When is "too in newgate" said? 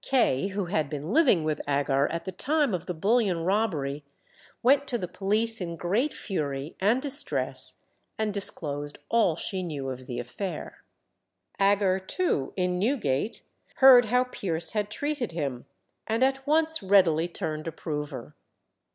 11.99-13.43